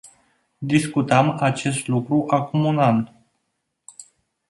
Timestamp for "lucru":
1.87-2.25